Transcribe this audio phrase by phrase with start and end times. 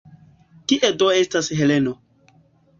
[0.71, 1.97] Kie do estas Heleno?